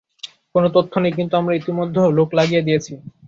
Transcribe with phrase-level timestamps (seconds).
[0.55, 2.93] কোনো তথ্য নেই, কিন্তু আমরা ইতোমধ্যে লোক লাগিয়ে দিয়েছি।